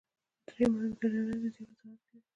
درې 0.47 0.65
مهم 0.71 0.91
دلیلونه 0.99 1.35
د 1.41 1.45
دې 1.55 1.61
وضاحت 1.67 2.01
کوي. 2.07 2.19